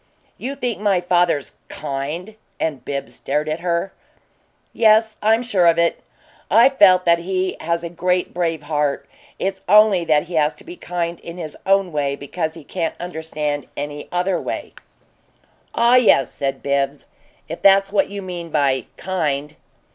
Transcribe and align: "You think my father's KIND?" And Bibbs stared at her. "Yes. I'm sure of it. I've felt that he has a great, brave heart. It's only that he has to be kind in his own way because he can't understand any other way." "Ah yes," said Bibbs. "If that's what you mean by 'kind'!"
"You 0.39 0.55
think 0.55 0.79
my 0.79 0.99
father's 0.99 1.57
KIND?" 1.67 2.35
And 2.59 2.83
Bibbs 2.83 3.13
stared 3.13 3.47
at 3.47 3.59
her. 3.59 3.93
"Yes. 4.73 5.19
I'm 5.21 5.43
sure 5.43 5.67
of 5.67 5.77
it. 5.77 6.01
I've 6.49 6.79
felt 6.79 7.05
that 7.05 7.19
he 7.19 7.55
has 7.59 7.83
a 7.83 7.87
great, 7.91 8.33
brave 8.33 8.63
heart. 8.63 9.07
It's 9.37 9.61
only 9.69 10.03
that 10.05 10.23
he 10.23 10.33
has 10.33 10.55
to 10.55 10.63
be 10.63 10.75
kind 10.75 11.19
in 11.19 11.37
his 11.37 11.55
own 11.67 11.91
way 11.91 12.15
because 12.15 12.55
he 12.55 12.63
can't 12.63 12.95
understand 12.99 13.67
any 13.77 14.09
other 14.11 14.41
way." 14.41 14.73
"Ah 15.75 15.97
yes," 15.97 16.31
said 16.31 16.63
Bibbs. 16.63 17.05
"If 17.47 17.61
that's 17.61 17.91
what 17.91 18.09
you 18.09 18.23
mean 18.23 18.49
by 18.49 18.87
'kind'!" 18.97 19.55